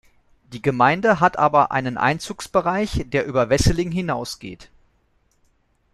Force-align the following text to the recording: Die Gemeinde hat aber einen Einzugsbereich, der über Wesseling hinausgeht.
Die 0.51 0.63
Gemeinde 0.63 1.19
hat 1.19 1.37
aber 1.37 1.71
einen 1.71 1.95
Einzugsbereich, 1.95 3.05
der 3.09 3.27
über 3.27 3.49
Wesseling 3.51 3.91
hinausgeht. 3.91 4.71